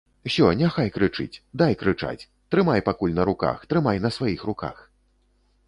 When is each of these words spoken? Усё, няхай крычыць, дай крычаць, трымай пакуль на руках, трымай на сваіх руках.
Усё, 0.27 0.45
няхай 0.61 0.87
крычыць, 0.95 1.41
дай 1.63 1.77
крычаць, 1.83 2.27
трымай 2.55 2.83
пакуль 2.89 3.15
на 3.21 3.29
руках, 3.31 3.63
трымай 3.75 3.97
на 4.07 4.15
сваіх 4.19 4.39
руках. 4.51 4.83